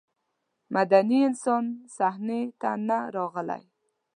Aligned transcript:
مدني 0.75 1.19
انسان 1.29 1.65
صحنې 1.97 2.41
ته 2.61 2.69
نه 2.87 2.97
راغلی. 3.15 3.63